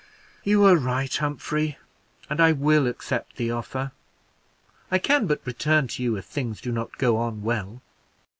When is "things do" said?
6.25-6.71